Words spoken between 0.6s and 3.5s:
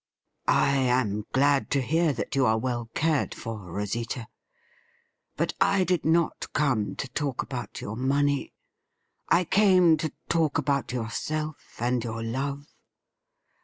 am glad to hear that you are well cared